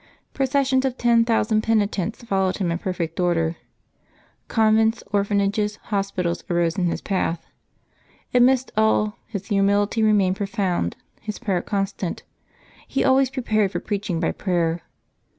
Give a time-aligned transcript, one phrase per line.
[0.33, 3.57] Processions of ten thousand penitents followed him in perfect order.
[4.47, 7.45] Convents, orphanages, hospitals, arose in his path.
[8.33, 12.23] Amidst all, his humility remained pro found, his prayer constant.
[12.87, 14.81] He always prepared for preaching by prayer.